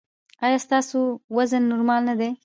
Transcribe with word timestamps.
ایا 0.45 0.57
ستاسو 0.65 0.99
وزن 1.35 1.63
نورمال 1.71 2.01
نه 2.09 2.13
دی؟ 2.19 2.29